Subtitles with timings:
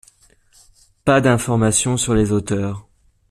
[1.05, 2.87] Pas d’informations sur les auteurs.